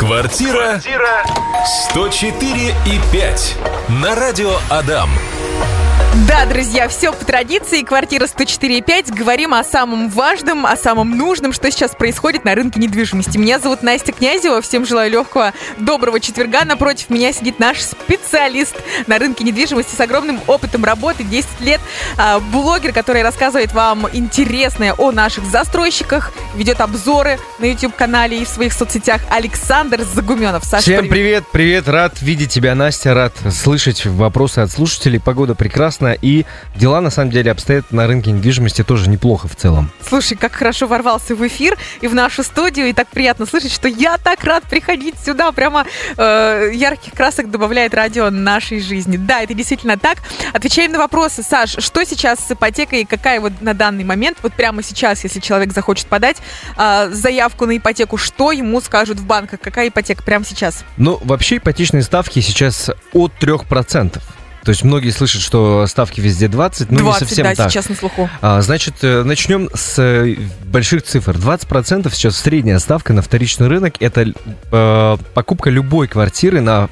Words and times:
Квартира 0.00 0.80
104 1.90 2.74
и 2.86 3.12
5 3.12 3.56
на 4.00 4.14
радио 4.14 4.52
Адам. 4.70 5.10
Да, 6.28 6.44
друзья, 6.44 6.88
все 6.88 7.12
по 7.12 7.24
традиции. 7.24 7.82
Квартира 7.82 8.26
104.5. 8.26 9.14
Говорим 9.14 9.54
о 9.54 9.64
самом 9.64 10.08
важном, 10.10 10.66
о 10.66 10.76
самом 10.76 11.16
нужном, 11.16 11.52
что 11.52 11.70
сейчас 11.70 11.94
происходит 11.94 12.44
на 12.44 12.54
рынке 12.54 12.78
недвижимости. 12.80 13.38
Меня 13.38 13.58
зовут 13.58 13.82
Настя 13.82 14.12
Князева. 14.12 14.60
Всем 14.60 14.84
желаю 14.84 15.10
легкого, 15.10 15.52
доброго 15.78 16.20
четверга. 16.20 16.64
Напротив 16.64 17.10
меня 17.10 17.32
сидит 17.32 17.58
наш 17.58 17.80
специалист 17.80 18.74
на 19.06 19.18
рынке 19.18 19.44
недвижимости 19.44 19.94
с 19.94 20.00
огромным 20.00 20.40
опытом 20.46 20.84
работы, 20.84 21.24
10 21.24 21.60
лет. 21.60 21.80
А, 22.18 22.40
блогер, 22.40 22.92
который 22.92 23.22
рассказывает 23.22 23.72
вам 23.72 24.06
интересное 24.12 24.92
о 24.94 25.12
наших 25.12 25.44
застройщиках, 25.46 26.32
ведет 26.54 26.80
обзоры 26.80 27.38
на 27.60 27.64
YouTube-канале 27.64 28.42
и 28.42 28.44
в 28.44 28.48
своих 28.48 28.72
соцсетях. 28.72 29.20
Александр 29.30 30.02
Загуменов. 30.02 30.64
Саша, 30.64 30.82
Всем 30.82 31.08
привет. 31.08 31.10
привет, 31.10 31.44
привет. 31.52 31.88
Рад 31.88 32.20
видеть 32.20 32.50
тебя, 32.50 32.74
Настя. 32.74 33.14
Рад 33.14 33.34
слышать 33.50 34.04
вопросы 34.04 34.58
от 34.58 34.70
слушателей. 34.70 35.20
Погода 35.20 35.54
прекрасная 35.54 36.09
прекрасно, 36.10 36.18
и 36.20 36.44
дела 36.76 37.00
на 37.00 37.10
самом 37.10 37.30
деле 37.30 37.50
обстоят 37.50 37.92
на 37.92 38.06
рынке 38.06 38.30
недвижимости 38.30 38.82
тоже 38.82 39.08
неплохо 39.08 39.48
в 39.48 39.56
целом. 39.56 39.90
Слушай, 40.06 40.36
как 40.36 40.52
хорошо 40.52 40.86
ворвался 40.86 41.34
в 41.34 41.46
эфир 41.46 41.76
и 42.00 42.08
в 42.08 42.14
нашу 42.14 42.42
студию, 42.42 42.88
и 42.88 42.92
так 42.92 43.08
приятно 43.08 43.46
слышать, 43.46 43.72
что 43.72 43.88
я 43.88 44.18
так 44.18 44.44
рад 44.44 44.64
приходить 44.64 45.14
сюда, 45.24 45.52
прямо 45.52 45.86
э, 46.16 46.70
ярких 46.74 47.12
красок 47.12 47.50
добавляет 47.50 47.94
радио 47.94 48.30
нашей 48.30 48.80
жизни. 48.80 49.16
Да, 49.16 49.42
это 49.42 49.54
действительно 49.54 49.98
так. 49.98 50.18
Отвечаем 50.52 50.92
на 50.92 50.98
вопросы. 50.98 51.42
Саш, 51.42 51.76
что 51.78 52.04
сейчас 52.04 52.40
с 52.40 52.50
ипотекой, 52.50 53.04
какая 53.04 53.40
вот 53.40 53.52
на 53.60 53.74
данный 53.74 54.04
момент, 54.04 54.38
вот 54.42 54.52
прямо 54.52 54.82
сейчас, 54.82 55.24
если 55.24 55.40
человек 55.40 55.72
захочет 55.72 56.06
подать 56.06 56.36
э, 56.76 57.10
заявку 57.12 57.66
на 57.66 57.76
ипотеку, 57.76 58.16
что 58.16 58.52
ему 58.52 58.80
скажут 58.80 59.18
в 59.18 59.26
банках, 59.26 59.60
какая 59.60 59.88
ипотека 59.88 60.22
прямо 60.22 60.44
сейчас? 60.44 60.84
Ну, 60.96 61.18
вообще 61.22 61.56
ипотечные 61.56 62.02
ставки 62.02 62.40
сейчас 62.40 62.90
от 63.12 63.32
3%. 63.40 64.20
То 64.64 64.70
есть 64.70 64.84
многие 64.84 65.10
слышат, 65.10 65.40
что 65.40 65.86
ставки 65.86 66.20
везде 66.20 66.48
20, 66.48 66.90
но 66.90 66.98
20, 66.98 67.20
не 67.22 67.26
совсем 67.26 67.44
да, 67.44 67.54
так. 67.54 67.70
сейчас 67.70 67.88
на 67.88 67.94
слуху. 67.94 68.28
А, 68.40 68.60
значит, 68.60 68.96
э, 69.02 69.22
начнем 69.22 69.70
с 69.74 69.98
э, 69.98 70.36
больших 70.64 71.02
цифр. 71.02 71.32
20% 71.36 72.12
сейчас 72.12 72.36
средняя 72.38 72.78
ставка 72.78 73.12
на 73.12 73.22
вторичный 73.22 73.68
рынок. 73.68 73.94
Это 74.00 74.26
э, 74.72 75.16
покупка 75.34 75.70
любой 75.70 76.08
квартиры 76.08 76.60
на 76.60 76.88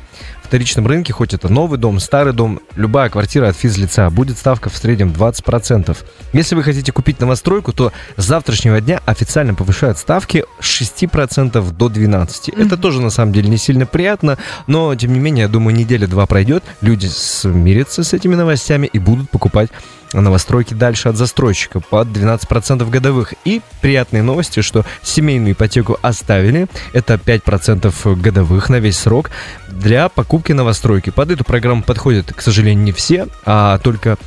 вторичном 0.48 0.86
рынке, 0.86 1.12
хоть 1.12 1.34
это 1.34 1.52
новый 1.52 1.78
дом, 1.78 2.00
старый 2.00 2.32
дом, 2.32 2.60
любая 2.74 3.10
квартира 3.10 3.48
от 3.48 3.56
физлица, 3.56 4.08
будет 4.08 4.38
ставка 4.38 4.70
в 4.70 4.76
среднем 4.76 5.10
20%. 5.10 5.96
Если 6.32 6.54
вы 6.54 6.62
хотите 6.62 6.90
купить 6.90 7.20
новостройку, 7.20 7.72
то 7.72 7.92
с 8.16 8.24
завтрашнего 8.24 8.80
дня 8.80 9.02
официально 9.04 9.54
повышают 9.54 9.98
ставки 9.98 10.44
с 10.58 10.80
6% 10.80 11.72
до 11.72 11.86
12%. 11.88 11.90
Mm-hmm. 11.90 12.66
Это 12.66 12.76
тоже 12.78 13.02
на 13.02 13.10
самом 13.10 13.34
деле 13.34 13.50
не 13.50 13.58
сильно 13.58 13.84
приятно, 13.84 14.38
но 14.66 14.94
тем 14.94 15.12
не 15.12 15.20
менее, 15.20 15.42
я 15.42 15.48
думаю, 15.48 15.76
неделя-два 15.76 16.26
пройдет, 16.26 16.64
люди 16.80 17.06
смирятся 17.06 18.02
с 18.02 18.14
этими 18.14 18.34
новостями 18.34 18.88
и 18.90 18.98
будут 18.98 19.30
покупать 19.30 19.68
новостройки 20.12 20.74
дальше 20.74 21.08
от 21.08 21.16
застройщика 21.16 21.80
под 21.80 22.08
12% 22.08 22.88
годовых. 22.88 23.34
И 23.44 23.60
приятные 23.80 24.22
новости, 24.22 24.60
что 24.60 24.84
семейную 25.02 25.52
ипотеку 25.52 25.98
оставили. 26.02 26.66
Это 26.92 27.14
5% 27.14 28.16
годовых 28.20 28.68
на 28.68 28.76
весь 28.76 28.98
срок 28.98 29.30
для 29.68 30.08
покупки 30.08 30.52
новостройки. 30.52 31.10
Под 31.10 31.30
эту 31.30 31.44
программу 31.44 31.82
подходят, 31.82 32.32
к 32.32 32.40
сожалению, 32.40 32.84
не 32.84 32.92
все, 32.92 33.26
а 33.44 33.78
только 33.78 34.18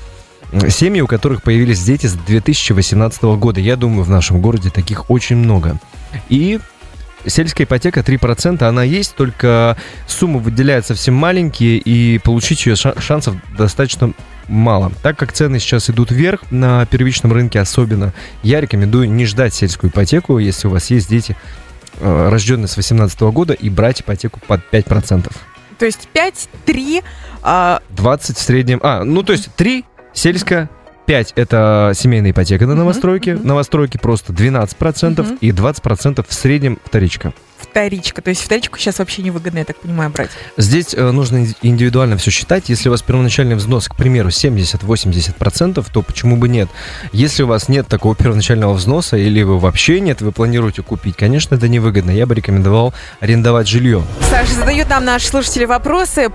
семьи, 0.70 1.02
у 1.02 1.08
которых 1.08 1.44
появились 1.44 1.82
дети 1.84 2.08
с 2.08 2.14
2018 2.14 3.24
года. 3.24 3.60
Я 3.60 3.76
думаю, 3.76 4.04
в 4.04 4.10
нашем 4.10 4.42
городе 4.42 4.70
таких 4.70 5.10
очень 5.10 5.38
много. 5.38 5.80
И 6.30 6.60
сельская 7.26 7.64
ипотека 7.64 8.02
3%, 8.02 8.64
она 8.64 8.84
есть, 8.84 9.16
только 9.16 9.78
суммы 10.08 10.40
выделяют 10.40 10.86
совсем 10.86 11.14
маленькие, 11.14 11.78
и 11.78 12.18
получить 12.20 12.66
ее 12.66 12.76
шансов 12.76 13.36
достаточно 13.58 14.14
мало. 14.52 14.92
Так 15.02 15.18
как 15.18 15.32
цены 15.32 15.60
сейчас 15.60 15.90
идут 15.90 16.12
вверх 16.12 16.52
на 16.52 16.86
первичном 16.86 17.34
рынке 17.34 17.60
особенно, 17.60 18.14
я 18.44 18.62
рекомендую 18.62 19.10
не 19.10 19.26
ждать 19.26 19.54
сельскую 19.54 19.90
ипотеку, 19.90 20.38
если 20.38 20.68
у 20.68 20.72
вас 20.72 20.90
есть 20.92 21.10
дети, 21.10 21.36
э, 22.00 22.30
рожденные 22.30 22.68
с 22.68 22.78
18 22.78 23.20
года, 23.32 23.54
и 23.54 23.70
брать 23.70 24.02
ипотеку 24.02 24.40
под 24.46 24.62
5%. 24.72 25.32
То 25.80 25.86
есть 25.86 26.08
5, 26.14 26.50
3... 26.66 27.02
А... 27.42 27.82
20 27.90 28.38
в 28.38 28.42
среднем... 28.42 28.80
А, 28.84 29.04
ну 29.04 29.24
то 29.24 29.32
есть 29.32 29.50
3 29.56 29.86
сельская, 30.14 30.70
5 31.08 31.34
это 31.36 31.94
семейная 31.96 32.32
ипотека 32.32 32.68
на 32.68 32.76
новостройке, 32.76 33.32
uh-huh. 33.32 33.46
новостройки 33.46 33.98
просто 33.98 34.34
12% 34.34 34.78
uh-huh. 34.78 35.38
и 35.40 35.50
20% 35.50 36.26
в 36.28 36.34
среднем 36.34 36.78
вторичка 36.84 37.34
вторичка. 37.72 38.22
То 38.22 38.30
есть 38.30 38.42
вторичку 38.42 38.78
сейчас 38.78 39.00
вообще 39.00 39.22
невыгодно, 39.22 39.60
я 39.60 39.66
так 39.66 39.78
понимаю, 39.78 40.10
брать. 40.10 40.30
Здесь 40.58 40.94
э, 40.94 41.12
нужно 41.12 41.48
индивидуально 41.62 42.18
все 42.18 42.30
считать. 42.30 42.68
Если 42.68 42.90
у 42.90 42.92
вас 42.92 43.02
первоначальный 43.02 43.56
взнос, 43.56 43.88
к 43.88 43.96
примеру, 43.96 44.30
70-80%, 44.30 45.86
то 45.92 46.02
почему 46.02 46.36
бы 46.36 46.50
нет? 46.50 46.70
Если 47.14 47.44
у 47.44 47.48
вас 47.48 47.70
нет 47.70 47.88
такого 47.88 48.14
первоначального 48.14 48.74
взноса 48.74 49.16
или 49.16 49.42
вы 49.44 49.58
вообще 49.58 50.02
нет, 50.02 50.22
вы 50.22 50.34
планируете 50.34 50.84
купить, 50.84 51.16
конечно, 51.16 51.56
это 51.56 51.70
невыгодно. 51.70 52.12
Я 52.12 52.26
бы 52.26 52.36
рекомендовал 52.36 52.94
арендовать 53.22 53.68
жилье. 53.68 54.04
Саша, 54.30 54.54
задают 54.54 54.90
нам 54.90 55.06
наши 55.06 55.28
слушатели 55.28 55.64
вопросы. 55.66 56.30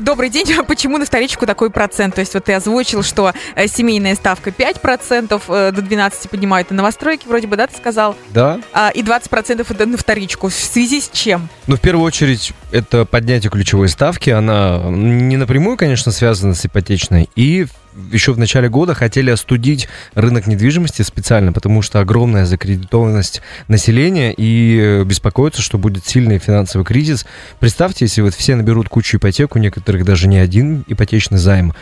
Добрый 0.00 0.28
день, 0.28 0.52
а 0.58 0.64
почему 0.64 0.98
на 0.98 1.06
вторичку 1.06 1.46
такой 1.46 1.70
процент? 1.70 2.14
То 2.14 2.20
есть 2.20 2.34
вот 2.34 2.44
ты 2.44 2.52
озвучил, 2.52 3.02
что 3.02 3.32
э, 3.54 3.66
семейная 3.68 4.14
ставка 4.16 4.50
5%, 4.50 5.42
э, 5.48 5.72
до 5.72 5.82
12 5.82 6.28
поднимают 6.28 6.70
на 6.70 6.76
новостройки, 6.76 7.26
вроде 7.26 7.46
бы, 7.46 7.56
да, 7.56 7.66
ты 7.66 7.76
сказал? 7.76 8.16
Да. 8.30 8.60
А, 8.74 8.90
и 8.90 9.02
20% 9.02 9.64
это 9.66 9.86
на 9.86 9.96
вторичку 9.96 10.50
связи 10.74 11.00
с 11.00 11.08
чем? 11.12 11.48
Ну, 11.68 11.76
в 11.76 11.80
первую 11.80 12.04
очередь, 12.04 12.52
это 12.72 13.04
поднятие 13.04 13.50
ключевой 13.50 13.88
ставки. 13.88 14.30
Она 14.30 14.82
не 14.88 15.36
напрямую, 15.36 15.76
конечно, 15.76 16.10
связана 16.10 16.54
с 16.54 16.66
ипотечной. 16.66 17.30
И 17.36 17.66
еще 18.10 18.32
в 18.32 18.38
начале 18.38 18.68
года 18.68 18.92
хотели 18.92 19.30
остудить 19.30 19.88
рынок 20.14 20.48
недвижимости 20.48 21.02
специально, 21.02 21.52
потому 21.52 21.80
что 21.80 22.00
огромная 22.00 22.44
закредитованность 22.44 23.40
населения 23.68 24.34
и 24.36 25.04
беспокоиться, 25.04 25.62
что 25.62 25.78
будет 25.78 26.06
сильный 26.06 26.38
финансовый 26.38 26.82
кризис. 26.82 27.24
Представьте, 27.60 28.06
если 28.06 28.22
вот 28.22 28.34
все 28.34 28.56
наберут 28.56 28.88
кучу 28.88 29.18
ипотек, 29.18 29.54
у 29.54 29.60
некоторых 29.60 30.04
даже 30.04 30.26
не 30.26 30.38
один 30.38 30.84
ипотечный 30.88 31.38
займ, 31.38 31.72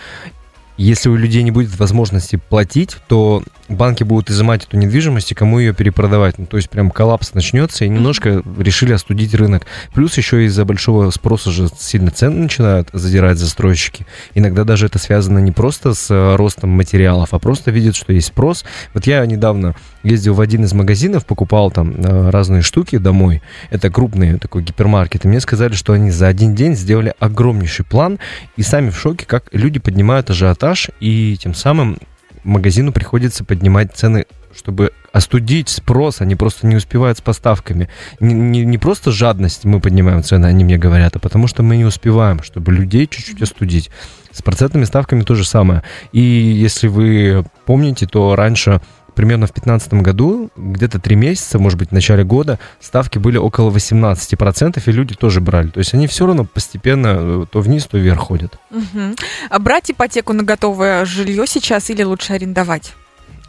если 0.76 1.08
у 1.08 1.16
людей 1.16 1.42
не 1.42 1.50
будет 1.50 1.78
возможности 1.78 2.36
платить, 2.36 2.96
то 3.06 3.42
банки 3.76 4.04
будут 4.04 4.30
изымать 4.30 4.64
эту 4.64 4.76
недвижимость 4.76 5.32
и 5.32 5.34
кому 5.34 5.58
ее 5.58 5.74
перепродавать. 5.74 6.38
Ну, 6.38 6.46
то 6.46 6.56
есть 6.56 6.70
прям 6.70 6.90
коллапс 6.90 7.34
начнется 7.34 7.84
и 7.84 7.88
немножко 7.88 8.42
решили 8.58 8.92
остудить 8.92 9.34
рынок. 9.34 9.66
Плюс 9.94 10.16
еще 10.16 10.44
из-за 10.44 10.64
большого 10.64 11.10
спроса 11.10 11.50
же 11.50 11.68
сильно 11.78 12.10
цены 12.10 12.42
начинают 12.42 12.88
задирать 12.92 13.38
застройщики. 13.38 14.06
Иногда 14.34 14.64
даже 14.64 14.86
это 14.86 14.98
связано 14.98 15.38
не 15.38 15.52
просто 15.52 15.94
с 15.94 16.10
э, 16.10 16.36
ростом 16.36 16.70
материалов, 16.70 17.32
а 17.32 17.38
просто 17.38 17.70
видят, 17.70 17.96
что 17.96 18.12
есть 18.12 18.28
спрос. 18.28 18.64
Вот 18.94 19.06
я 19.06 19.24
недавно 19.26 19.74
ездил 20.02 20.34
в 20.34 20.40
один 20.40 20.64
из 20.64 20.72
магазинов, 20.72 21.26
покупал 21.26 21.70
там 21.70 21.94
э, 21.96 22.30
разные 22.30 22.62
штуки 22.62 22.98
домой. 22.98 23.42
Это 23.70 23.90
крупный 23.90 24.38
такой 24.38 24.62
гипермаркет. 24.62 25.24
И 25.24 25.28
мне 25.28 25.40
сказали, 25.40 25.74
что 25.74 25.92
они 25.92 26.10
за 26.10 26.28
один 26.28 26.54
день 26.54 26.74
сделали 26.74 27.14
огромнейший 27.18 27.84
план 27.84 28.18
и 28.56 28.62
сами 28.62 28.90
в 28.90 28.98
шоке, 28.98 29.26
как 29.26 29.44
люди 29.52 29.78
поднимают 29.78 30.30
ажиотаж 30.30 30.90
и 31.00 31.36
тем 31.40 31.54
самым 31.54 31.98
магазину 32.44 32.92
приходится 32.92 33.44
поднимать 33.44 33.94
цены, 33.94 34.26
чтобы 34.54 34.92
остудить 35.12 35.68
спрос, 35.68 36.20
они 36.20 36.36
просто 36.36 36.66
не 36.66 36.76
успевают 36.76 37.18
с 37.18 37.20
поставками. 37.20 37.88
Не, 38.20 38.34
не, 38.34 38.64
не 38.64 38.78
просто 38.78 39.10
жадность 39.10 39.64
мы 39.64 39.80
поднимаем 39.80 40.22
цены, 40.22 40.46
они 40.46 40.64
мне 40.64 40.78
говорят, 40.78 41.16
а 41.16 41.18
потому 41.18 41.46
что 41.46 41.62
мы 41.62 41.76
не 41.76 41.84
успеваем, 41.84 42.42
чтобы 42.42 42.72
людей 42.72 43.06
чуть-чуть 43.06 43.42
остудить. 43.42 43.90
С 44.30 44.40
процентными 44.40 44.84
ставками 44.84 45.22
то 45.22 45.34
же 45.34 45.44
самое. 45.44 45.82
И 46.12 46.20
если 46.20 46.88
вы 46.88 47.44
помните, 47.66 48.06
то 48.06 48.34
раньше 48.34 48.80
примерно 49.14 49.46
в 49.46 49.52
2015 49.52 49.94
году, 49.94 50.50
где-то 50.56 50.98
три 50.98 51.16
месяца, 51.16 51.58
может 51.58 51.78
быть, 51.78 51.90
в 51.90 51.92
начале 51.92 52.24
года, 52.24 52.58
ставки 52.80 53.18
были 53.18 53.36
около 53.36 53.70
18%, 53.70 54.82
и 54.84 54.92
люди 54.92 55.14
тоже 55.14 55.40
брали. 55.40 55.68
То 55.68 55.78
есть 55.78 55.94
они 55.94 56.06
все 56.06 56.26
равно 56.26 56.44
постепенно 56.44 57.16
э, 57.18 57.46
то 57.50 57.60
вниз, 57.60 57.86
то 57.86 57.98
вверх 57.98 58.20
ходят. 58.20 58.58
Угу. 58.70 59.14
А 59.50 59.58
брать 59.58 59.90
ипотеку 59.90 60.32
на 60.32 60.42
готовое 60.42 61.04
жилье 61.04 61.46
сейчас 61.46 61.90
или 61.90 62.02
лучше 62.02 62.32
арендовать? 62.34 62.94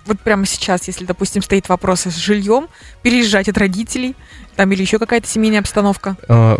Вот 0.06 0.20
прямо 0.20 0.46
сейчас, 0.46 0.88
если, 0.88 1.06
допустим, 1.06 1.42
стоит 1.42 1.70
вопрос 1.70 2.02
с 2.02 2.16
жильем, 2.18 2.68
переезжать 3.04 3.48
от 3.48 3.58
родителей, 3.58 4.16
там 4.56 4.72
или 4.72 4.82
еще 4.82 5.00
какая-то 5.00 5.28
семейная 5.28 5.62
обстановка? 5.62 6.18
А, 6.28 6.60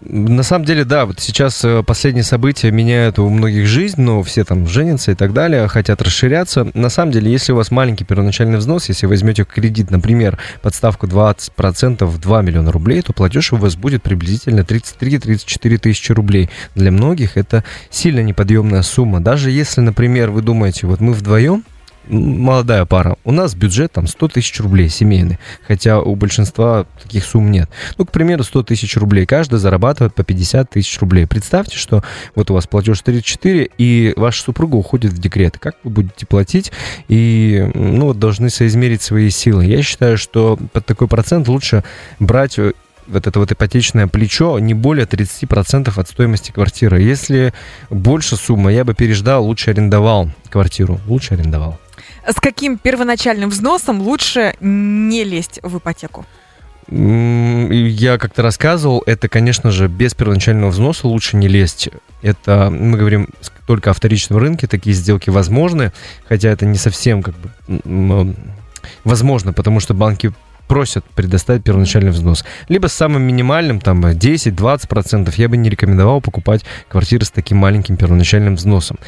на 0.00 0.42
самом 0.42 0.64
деле, 0.64 0.84
да, 0.84 1.06
вот 1.06 1.20
сейчас 1.20 1.64
э, 1.64 1.82
последние 1.86 2.24
события 2.24 2.70
меняют 2.70 3.18
у 3.18 3.28
многих 3.28 3.66
жизнь, 3.66 4.00
но 4.00 4.22
все 4.22 4.44
там 4.44 4.66
женятся 4.66 5.12
и 5.12 5.14
так 5.14 5.32
далее, 5.32 5.68
хотят 5.68 6.00
расширяться. 6.02 6.70
На 6.74 6.88
самом 6.88 7.12
деле, 7.12 7.30
если 7.30 7.52
у 7.52 7.56
вас 7.56 7.70
маленький 7.70 8.04
первоначальный 8.04 8.58
взнос, 8.58 8.88
если 8.88 9.06
возьмете 9.06 9.44
кредит, 9.44 9.90
например, 9.90 10.38
подставку 10.62 11.06
20% 11.06 12.18
2 12.18 12.42
миллиона 12.42 12.72
рублей, 12.72 13.02
то 13.02 13.12
платеж 13.12 13.52
у 13.52 13.56
вас 13.56 13.76
будет 13.76 14.02
приблизительно 14.02 14.60
33-34 14.60 15.78
тысячи 15.78 16.12
рублей. 16.12 16.50
Для 16.74 16.90
многих 16.90 17.36
это 17.36 17.64
сильно 17.90 18.20
неподъемная 18.20 18.82
сумма. 18.82 19.20
Даже 19.20 19.50
если, 19.50 19.80
например, 19.82 20.30
вы 20.30 20.42
думаете, 20.42 20.86
вот 20.86 21.00
мы 21.00 21.12
вдвоем 21.12 21.64
молодая 22.08 22.84
пара, 22.84 23.16
у 23.24 23.32
нас 23.32 23.54
бюджет 23.54 23.92
там 23.92 24.06
100 24.06 24.28
тысяч 24.28 24.58
рублей 24.60 24.88
семейный, 24.88 25.38
хотя 25.66 26.00
у 26.00 26.14
большинства 26.14 26.86
таких 27.02 27.24
сумм 27.24 27.50
нет. 27.50 27.68
Ну, 27.96 28.04
к 28.04 28.12
примеру, 28.12 28.44
100 28.44 28.64
тысяч 28.64 28.96
рублей, 28.96 29.26
каждый 29.26 29.58
зарабатывает 29.58 30.14
по 30.14 30.24
50 30.24 30.70
тысяч 30.70 30.98
рублей. 31.00 31.26
Представьте, 31.26 31.76
что 31.76 32.02
вот 32.34 32.50
у 32.50 32.54
вас 32.54 32.66
платеж 32.66 33.00
34, 33.00 33.70
и 33.78 34.14
ваша 34.16 34.42
супруга 34.42 34.76
уходит 34.76 35.12
в 35.12 35.18
декрет. 35.18 35.58
Как 35.58 35.76
вы 35.84 35.90
будете 35.90 36.26
платить? 36.26 36.72
И, 37.08 37.70
ну, 37.74 38.06
вот 38.06 38.18
должны 38.18 38.50
соизмерить 38.50 39.02
свои 39.02 39.30
силы. 39.30 39.64
Я 39.64 39.82
считаю, 39.82 40.18
что 40.18 40.58
под 40.72 40.86
такой 40.86 41.08
процент 41.08 41.48
лучше 41.48 41.84
брать 42.18 42.58
э, 42.58 42.72
вот 43.06 43.26
это 43.26 43.38
вот 43.38 43.52
ипотечное 43.52 44.06
плечо 44.06 44.58
не 44.58 44.74
более 44.74 45.06
30% 45.06 45.92
от 45.98 46.08
стоимости 46.08 46.50
квартиры. 46.50 47.00
Если 47.00 47.52
больше 47.90 48.36
суммы, 48.36 48.72
я 48.72 48.84
бы 48.84 48.94
переждал, 48.94 49.44
лучше 49.44 49.70
арендовал 49.70 50.30
квартиру. 50.50 51.00
Лучше 51.06 51.34
арендовал. 51.34 51.78
С 52.28 52.34
каким 52.40 52.76
первоначальным 52.76 53.48
взносом 53.48 54.02
лучше 54.02 54.54
не 54.60 55.24
лезть 55.24 55.60
в 55.62 55.78
ипотеку? 55.78 56.26
Я 56.90 58.18
как-то 58.18 58.42
рассказывал, 58.42 59.02
это, 59.06 59.28
конечно 59.28 59.70
же, 59.70 59.88
без 59.88 60.14
первоначального 60.14 60.70
взноса 60.70 61.06
лучше 61.06 61.36
не 61.36 61.48
лезть. 61.48 61.88
Это 62.22 62.70
мы 62.70 62.98
говорим 62.98 63.28
только 63.66 63.90
о 63.90 63.92
вторичном 63.94 64.38
рынке, 64.38 64.66
такие 64.66 64.94
сделки 64.94 65.30
возможны, 65.30 65.92
хотя 66.26 66.50
это 66.50 66.66
не 66.66 66.76
совсем 66.76 67.22
как 67.22 67.34
бы 67.34 68.34
возможно, 69.04 69.52
потому 69.52 69.80
что 69.80 69.94
банки 69.94 70.32
просят 70.66 71.04
предоставить 71.14 71.64
первоначальный 71.64 72.10
взнос. 72.10 72.44
Либо 72.68 72.88
с 72.88 72.92
самым 72.92 73.22
минимальным, 73.22 73.80
там, 73.80 74.04
10-20%, 74.04 75.32
я 75.36 75.48
бы 75.48 75.56
не 75.56 75.70
рекомендовал 75.70 76.20
покупать 76.20 76.64
квартиры 76.88 77.24
с 77.24 77.30
таким 77.30 77.56
маленьким 77.56 77.96
первоначальным 77.96 78.56
взносом. 78.56 78.98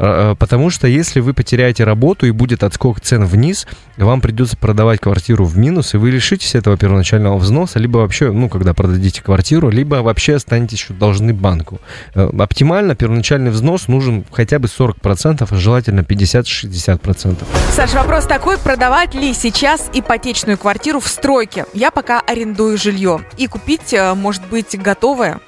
А, 0.00 0.30
а, 0.30 0.34
потому 0.34 0.70
что 0.70 0.88
если 0.88 1.20
вы 1.20 1.34
потеряете 1.34 1.84
работу 1.84 2.26
и 2.26 2.30
будет 2.30 2.64
отскок 2.64 3.00
цен 3.00 3.26
вниз, 3.26 3.66
вам 3.98 4.22
придется 4.22 4.56
продавать 4.56 4.98
квартиру 4.98 5.44
в 5.44 5.58
минус, 5.58 5.92
и 5.92 5.98
вы 5.98 6.10
лишитесь 6.10 6.54
этого 6.54 6.78
первоначального 6.78 7.36
взноса, 7.36 7.78
либо 7.78 7.98
вообще, 7.98 8.32
ну, 8.32 8.48
когда 8.48 8.72
продадите 8.72 9.22
квартиру, 9.22 9.68
либо 9.68 9.96
вообще 9.96 10.36
останетесь 10.36 10.78
еще 10.78 10.94
должны 10.94 11.34
банку. 11.34 11.80
Э, 12.14 12.30
оптимально 12.38 12.94
первоначальный 12.94 13.50
взнос 13.50 13.88
нужен 13.88 14.24
хотя 14.32 14.58
бы 14.58 14.68
40%, 14.68 15.46
а 15.48 15.56
желательно 15.56 16.00
50-60%. 16.00 17.44
Саша, 17.72 17.98
вопрос 17.98 18.24
такой, 18.24 18.56
продавать 18.56 19.14
ли 19.14 19.34
сейчас 19.34 19.90
ипотечную 19.92 20.56
квартиру 20.56 21.00
в 21.00 21.08
стройке? 21.08 21.66
Я 21.74 21.90
пока 21.90 22.20
арендую 22.20 22.78
жилье. 22.78 23.20
И 23.36 23.46
купить, 23.46 23.92
э, 23.92 24.14
может 24.14 24.46
быть, 24.48 24.80
готовое? 24.80 25.40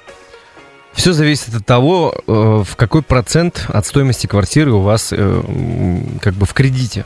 Все 0.93 1.13
зависит 1.13 1.55
от 1.55 1.65
того, 1.65 2.13
э, 2.15 2.63
в 2.65 2.75
какой 2.75 3.01
процент 3.01 3.65
от 3.67 3.85
стоимости 3.85 4.27
квартиры 4.27 4.71
у 4.71 4.79
вас 4.79 5.09
э, 5.11 5.41
как 6.21 6.35
бы 6.35 6.45
в 6.45 6.53
кредите, 6.53 7.05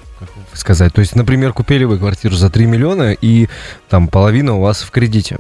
сказать. 0.54 0.94
То 0.94 1.01
есть, 1.01 1.16
например, 1.16 1.54
купили 1.54 1.86
вы 1.86 1.98
квартиру 1.98 2.36
за 2.36 2.50
3 2.50 2.66
миллиона, 2.66 3.13
и 3.13 3.48
там 3.89 4.07
половина 4.07 4.56
у 4.56 4.62
вас 4.62 4.81
в 4.81 4.92
кредите. 4.92 5.38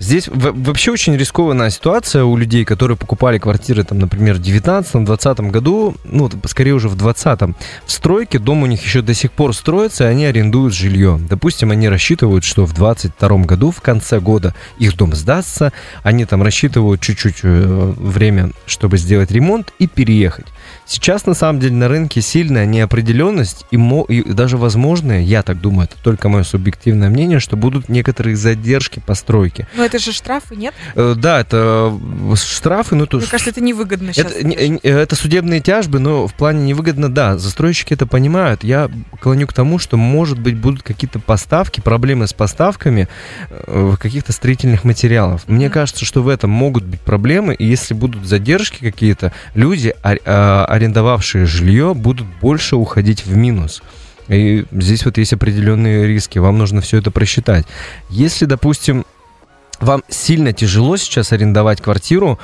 Здесь 0.00 0.28
вообще 0.28 0.92
очень 0.92 1.16
рискованная 1.16 1.70
ситуация 1.70 2.24
у 2.24 2.36
людей, 2.36 2.64
которые 2.64 2.96
покупали 2.96 3.38
квартиры, 3.38 3.82
там, 3.82 3.98
например, 3.98 4.36
в 4.36 4.40
19-20 4.40 5.50
году, 5.50 5.96
ну, 6.04 6.30
скорее 6.46 6.72
уже 6.72 6.88
в 6.88 6.96
20-м. 6.96 7.56
В 7.84 7.90
стройке 7.92 8.38
дом 8.38 8.62
у 8.62 8.66
них 8.66 8.82
еще 8.82 9.02
до 9.02 9.14
сих 9.14 9.32
пор 9.32 9.54
строится, 9.54 10.04
и 10.04 10.06
они 10.06 10.26
арендуют 10.26 10.72
жилье. 10.72 11.20
Допустим, 11.28 11.72
они 11.72 11.88
рассчитывают, 11.88 12.44
что 12.44 12.64
в 12.64 12.74
22 12.74 13.38
году, 13.44 13.70
в 13.72 13.80
конце 13.80 14.20
года, 14.20 14.54
их 14.78 14.96
дом 14.96 15.14
сдастся, 15.14 15.72
они 16.02 16.24
там 16.24 16.42
рассчитывают 16.42 17.00
чуть-чуть 17.00 17.40
э, 17.42 17.94
время, 17.96 18.52
чтобы 18.66 18.98
сделать 18.98 19.32
ремонт 19.32 19.72
и 19.78 19.88
переехать. 19.88 20.46
Сейчас, 20.88 21.26
на 21.26 21.34
самом 21.34 21.60
деле, 21.60 21.74
на 21.74 21.86
рынке 21.86 22.22
сильная 22.22 22.64
неопределенность 22.64 23.66
и, 23.70 23.76
мо- 23.76 24.06
и 24.08 24.22
даже 24.32 24.56
возможные, 24.56 25.22
я 25.22 25.42
так 25.42 25.60
думаю, 25.60 25.86
это 25.86 26.02
только 26.02 26.30
мое 26.30 26.44
субъективное 26.44 27.10
мнение, 27.10 27.40
что 27.40 27.58
будут 27.58 27.90
некоторые 27.90 28.36
задержки 28.36 28.98
постройки. 28.98 29.68
Но 29.76 29.84
это 29.84 29.98
же 29.98 30.12
штрафы, 30.12 30.56
нет? 30.56 30.72
Э, 30.94 31.14
да, 31.14 31.40
это 31.40 31.92
э, 32.32 32.36
штрафы. 32.36 32.94
Ну, 32.94 33.06
то 33.06 33.18
Мне 33.18 33.26
кажется, 33.26 33.50
это 33.50 33.60
невыгодно 33.60 34.14
сейчас. 34.14 34.32
Это, 34.32 34.46
не, 34.46 34.78
это 34.78 35.14
судебные 35.14 35.60
тяжбы, 35.60 35.98
но 35.98 36.26
в 36.26 36.32
плане 36.32 36.64
невыгодно, 36.64 37.12
да. 37.12 37.36
Застройщики 37.36 37.92
это 37.92 38.06
понимают. 38.06 38.64
Я 38.64 38.90
клоню 39.20 39.46
к 39.46 39.52
тому, 39.52 39.78
что, 39.78 39.98
может 39.98 40.38
быть, 40.38 40.56
будут 40.56 40.82
какие-то 40.82 41.18
поставки, 41.18 41.82
проблемы 41.82 42.26
с 42.26 42.32
поставками 42.32 43.08
э, 43.50 43.94
каких-то 44.00 44.32
строительных 44.32 44.84
материалов. 44.84 45.42
Мне 45.48 45.66
mm-hmm. 45.66 45.70
кажется, 45.70 46.06
что 46.06 46.22
в 46.22 46.28
этом 46.28 46.48
могут 46.48 46.84
быть 46.84 47.02
проблемы, 47.02 47.54
и 47.54 47.66
если 47.66 47.92
будут 47.92 48.24
задержки 48.24 48.78
какие-то, 48.80 49.34
люди, 49.52 49.94
а, 50.02 50.16
а, 50.24 50.77
арендовавшие 50.78 51.46
жилье 51.46 51.94
будут 51.94 52.26
больше 52.40 52.76
уходить 52.76 53.26
в 53.26 53.36
минус. 53.36 53.82
И 54.28 54.64
здесь 54.72 55.04
вот 55.04 55.18
есть 55.18 55.32
определенные 55.32 56.06
риски, 56.06 56.38
вам 56.38 56.58
нужно 56.58 56.80
все 56.80 56.98
это 56.98 57.10
просчитать. 57.10 57.66
Если, 58.10 58.44
допустим, 58.44 59.04
вам 59.80 60.02
сильно 60.08 60.52
тяжело 60.52 60.96
сейчас 60.96 61.32
арендовать 61.32 61.80
квартиру 61.80 62.38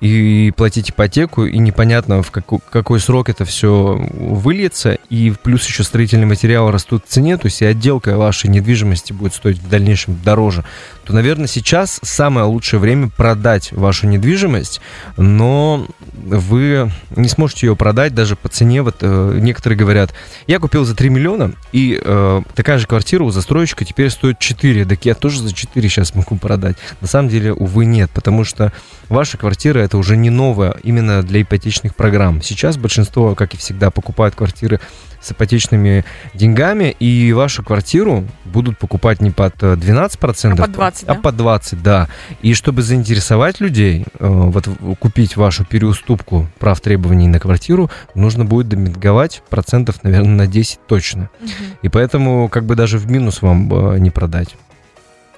и 0.00 0.52
платить 0.56 0.90
ипотеку, 0.90 1.44
и 1.44 1.58
непонятно, 1.58 2.22
в 2.22 2.30
какой, 2.30 2.60
какой 2.70 3.00
срок 3.00 3.28
это 3.28 3.44
все 3.44 3.96
выльется, 4.14 4.98
и 5.10 5.32
плюс 5.42 5.66
еще 5.66 5.82
строительные 5.82 6.26
материалы 6.26 6.72
растут 6.72 7.04
в 7.06 7.08
цене, 7.08 7.36
то 7.36 7.46
есть 7.46 7.60
и 7.62 7.66
отделка 7.66 8.16
вашей 8.16 8.48
недвижимости 8.48 9.12
будет 9.12 9.34
стоить 9.34 9.58
в 9.58 9.68
дальнейшем 9.68 10.18
дороже, 10.24 10.64
то, 11.04 11.12
наверное, 11.12 11.46
сейчас 11.46 12.00
самое 12.02 12.46
лучшее 12.46 12.80
время 12.80 13.08
продать 13.08 13.72
вашу 13.72 14.06
недвижимость, 14.06 14.80
но 15.16 15.86
вы 16.12 16.90
не 17.16 17.28
сможете 17.28 17.66
ее 17.66 17.76
продать 17.76 18.14
даже 18.14 18.36
по 18.36 18.48
цене. 18.48 18.82
Вот 18.82 18.96
э, 19.00 19.38
некоторые 19.40 19.78
говорят, 19.78 20.14
я 20.46 20.58
купил 20.58 20.84
за 20.84 20.94
3 20.94 21.08
миллиона, 21.10 21.52
и 21.72 22.00
э, 22.02 22.42
такая 22.54 22.78
же 22.78 22.86
квартира 22.86 23.24
у 23.24 23.30
застройщика 23.30 23.84
теперь 23.84 24.10
стоит 24.10 24.38
4, 24.38 24.84
так 24.84 25.04
я 25.04 25.14
тоже 25.14 25.42
за 25.42 25.52
4 25.52 25.88
сейчас 25.88 26.14
могу 26.14 26.36
продать. 26.36 26.76
На 27.00 27.06
самом 27.06 27.28
деле, 27.28 27.52
увы, 27.52 27.84
нет, 27.84 28.10
потому 28.10 28.44
что 28.44 28.72
ваша 29.08 29.38
квартира 29.38 29.78
это 29.80 29.98
уже 29.98 30.16
не 30.16 30.30
новая 30.30 30.76
именно 30.82 31.22
для 31.22 31.42
ипотечных 31.42 31.94
программ. 31.94 32.42
Сейчас 32.42 32.76
большинство, 32.76 33.34
как 33.34 33.54
и 33.54 33.56
всегда, 33.56 33.90
покупают 33.90 34.34
квартиры 34.34 34.80
с 35.20 35.32
ипотечными 35.32 36.04
деньгами, 36.34 36.94
и 36.98 37.32
вашу 37.32 37.64
квартиру 37.64 38.24
будут 38.44 38.78
покупать 38.78 39.20
не 39.20 39.30
под 39.30 39.54
12%, 39.62 40.52
а 40.52 40.56
под 40.56 40.72
20, 40.72 41.04
а 41.04 41.14
да? 41.14 41.20
под 41.20 41.36
20, 41.36 41.82
да. 41.82 42.08
И 42.42 42.54
чтобы 42.54 42.82
заинтересовать 42.82 43.60
людей, 43.60 44.04
э, 44.18 44.26
вот 44.28 44.68
купить 45.00 45.36
вашу 45.36 45.64
переуступку 45.64 46.48
прав 46.58 46.80
требований 46.80 47.26
на 47.26 47.40
квартиру, 47.40 47.90
нужно 48.14 48.44
будет 48.44 48.68
домиговать 48.68 49.42
процентов, 49.50 50.02
наверное, 50.04 50.36
на 50.36 50.46
10 50.46 50.78
точно. 50.86 51.30
Угу. 51.40 51.50
И 51.82 51.88
поэтому 51.88 52.48
как 52.48 52.64
бы 52.64 52.76
даже 52.76 52.98
в 52.98 53.10
минус 53.10 53.42
вам 53.42 53.94
э, 53.94 53.98
не 53.98 54.10
продать. 54.10 54.56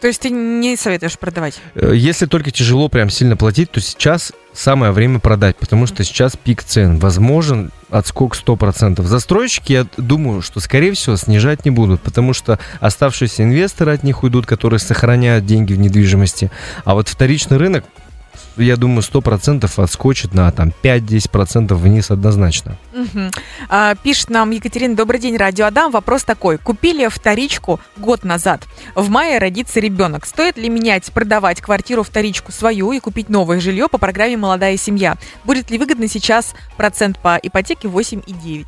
То 0.01 0.07
есть 0.07 0.23
ты 0.23 0.31
не 0.31 0.77
советуешь 0.77 1.19
продавать? 1.19 1.61
Э, 1.75 1.93
если 1.95 2.27
только 2.27 2.51
тяжело 2.51 2.89
прям 2.89 3.11
сильно 3.11 3.37
платить, 3.37 3.71
то 3.71 3.81
сейчас 3.81 4.33
самое 4.53 4.93
время 4.93 5.19
продать, 5.19 5.57
потому 5.57 5.87
что 5.87 6.03
сейчас 6.05 6.37
пик 6.37 6.63
цен. 6.63 6.99
Возможен 6.99 7.71
отскок 7.91 8.37
100%. 8.37 9.03
Застройщики, 9.03 9.73
я 9.73 9.87
думаю, 9.97 10.43
что, 10.43 10.61
скорее 10.61 10.93
всего, 10.93 11.17
снижать 11.17 11.65
не 11.65 11.71
будут, 11.71 12.01
потому 12.01 12.33
что 12.33 12.59
оставшиеся 12.81 13.43
инвесторы 13.43 13.93
от 13.93 14.03
них 14.03 14.23
уйдут, 14.23 14.47
которые 14.47 14.81
сохраняют 14.81 15.45
деньги 15.45 15.75
в 15.75 15.79
недвижимости. 15.79 16.51
А 16.85 16.95
вот 16.95 17.09
вторичный 17.09 17.59
рынок 17.59 17.85
я 18.57 18.77
думаю, 18.77 19.03
100% 19.03 19.71
отскочит 19.83 20.35
на 20.35 20.51
там 20.51 20.73
5-10% 20.83 21.75
вниз 21.75 22.11
однозначно. 22.11 22.77
Угу. 22.93 23.31
А, 23.69 23.95
пишет 23.95 24.31
нам 24.31 24.51
Екатерина, 24.51 24.97
добрый 24.97 25.21
день, 25.21 25.37
Радио 25.37 25.67
Адам. 25.67 25.91
Вопрос 25.91 26.25
такой. 26.25 26.59
Купили 26.59 27.09
вторичку 27.09 27.81
год 27.97 28.25
назад. 28.25 28.67
В 28.95 29.09
мае 29.09 29.39
родится 29.39 29.81
ребенок. 29.81 30.27
Стоит 30.27 30.57
ли 30.57 30.69
менять, 30.69 31.11
продавать 31.13 31.61
квартиру 31.61 32.03
вторичку 32.03 32.53
свою 32.53 32.93
и 32.93 33.01
купить 33.01 33.29
новое 33.29 33.61
жилье 33.61 33.89
по 33.89 33.99
программе 33.99 34.37
«Молодая 34.37 34.77
семья»? 34.77 35.17
Будет 35.45 35.71
ли 35.71 35.79
выгодно 35.79 36.09
сейчас 36.09 36.55
процент 36.77 37.19
по 37.19 37.39
ипотеке 37.43 37.89
8,9? 37.89 38.67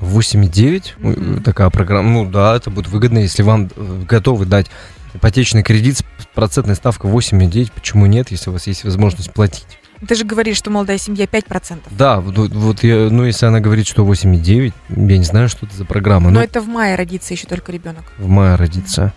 8,9? 0.00 0.82
Mm-hmm. 0.98 1.42
Такая 1.42 1.70
программа. 1.70 2.08
Ну 2.10 2.30
да, 2.30 2.56
это 2.56 2.70
будет 2.70 2.88
выгодно, 2.88 3.18
если 3.18 3.42
вам 3.42 3.68
э, 3.74 4.02
готовы 4.08 4.46
дать 4.46 4.66
ипотечный 5.14 5.62
кредит 5.62 5.98
с 6.17 6.17
процентной 6.38 6.76
ставкой 6.76 7.10
8,9, 7.10 7.72
почему 7.74 8.06
нет, 8.06 8.30
если 8.30 8.50
у 8.50 8.52
вас 8.52 8.68
есть 8.68 8.84
возможность 8.84 9.32
платить? 9.32 9.66
Ты 10.06 10.14
же 10.14 10.24
говоришь, 10.24 10.56
что 10.56 10.70
молодая 10.70 10.96
семья 10.96 11.24
5%. 11.24 11.80
Да, 11.90 12.20
вот, 12.20 12.36
вот 12.36 12.84
я, 12.84 13.08
ну 13.10 13.24
если 13.24 13.46
она 13.46 13.58
говорит, 13.58 13.88
что 13.88 14.06
8,9, 14.06 14.72
я 14.88 15.18
не 15.18 15.24
знаю, 15.24 15.48
что 15.48 15.66
это 15.66 15.74
за 15.74 15.84
программа. 15.84 16.30
Но, 16.30 16.38
но 16.38 16.44
это 16.44 16.60
в 16.60 16.68
мае 16.68 16.94
родится 16.94 17.34
еще 17.34 17.48
только 17.48 17.72
ребенок. 17.72 18.04
В 18.18 18.28
мае 18.28 18.54
родится. 18.54 19.12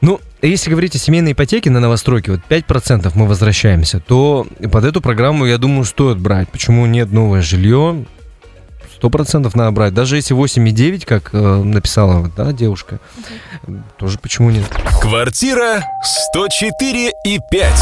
Ну, 0.00 0.20
если 0.42 0.72
говорить 0.72 0.96
о 0.96 0.98
семейной 0.98 1.30
ипотеке 1.30 1.70
на 1.70 1.78
новостройке, 1.78 2.32
вот 2.32 2.40
5% 2.48 3.12
мы 3.14 3.28
возвращаемся, 3.28 4.00
то 4.00 4.48
под 4.72 4.84
эту 4.84 5.00
программу, 5.00 5.46
я 5.46 5.58
думаю, 5.58 5.84
стоит 5.84 6.18
брать. 6.18 6.48
Почему 6.48 6.86
нет 6.86 7.12
новое 7.12 7.40
жилье? 7.40 8.04
Сто 9.00 9.08
процентов 9.08 9.54
надо 9.54 9.70
брать. 9.70 9.94
Даже 9.94 10.16
если 10.16 10.36
8,9, 10.36 11.06
как 11.06 11.30
э, 11.32 11.38
написала 11.38 12.30
да, 12.36 12.52
девушка, 12.52 13.00
угу. 13.66 13.82
тоже 13.96 14.18
почему 14.18 14.50
нет? 14.50 14.66
Квартира 15.00 15.82
104 16.34 17.10
и 17.24 17.40
5. 17.50 17.72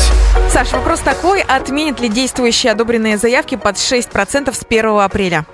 Саш, 0.53 0.71
вопрос 0.71 1.01
такой. 1.01 1.43
Отменят 1.43 1.99
ли 1.99 2.09
действующие 2.09 2.71
одобренные 2.71 3.19
заявки 3.19 3.57
под 3.57 3.75
6% 3.75 4.55
с 4.55 4.65
1 4.71 4.87
апреля? 5.01 5.45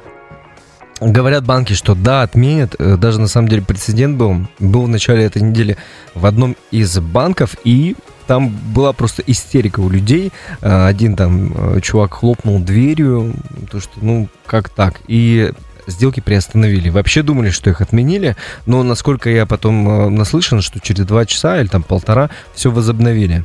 Говорят 1.01 1.45
банки, 1.45 1.73
что 1.73 1.95
да, 1.95 2.23
отменят. 2.23 2.77
Э, 2.79 2.97
даже 2.97 3.21
на 3.21 3.29
самом 3.29 3.49
деле 3.49 3.63
прецедент 3.63 4.17
был. 4.17 4.47
Был 4.59 4.83
в 4.83 4.89
начале 4.89 5.25
этой 5.25 5.43
недели 5.43 5.77
в 6.15 6.25
одном 6.27 6.57
из 6.71 6.99
банков, 6.99 7.57
и 7.65 7.97
там 8.27 8.49
была 8.49 8.93
просто 8.93 9.23
истерика 9.27 9.81
у 9.81 9.91
людей. 9.91 10.33
Э, 10.61 10.87
один 10.87 11.17
там 11.17 11.81
чувак 11.81 12.15
хлопнул 12.15 12.61
дверью, 12.61 13.35
то 13.71 13.81
что, 13.81 13.93
ну, 14.01 14.29
как 14.47 14.69
так? 14.69 15.01
И 15.09 15.53
сделки 15.87 16.21
приостановили. 16.21 16.89
Вообще 16.89 17.23
думали, 17.23 17.51
что 17.51 17.71
их 17.71 17.81
отменили, 17.81 18.37
но 18.67 18.83
насколько 18.83 19.31
я 19.31 19.47
потом 19.47 19.89
э, 19.89 20.09
наслышан, 20.11 20.63
что 20.63 20.81
через 20.81 21.07
два 21.07 21.27
часа 21.27 21.61
или 21.61 21.67
там 21.67 21.83
полтора 21.83 22.31
все 22.55 22.71
возобновили. 22.71 23.45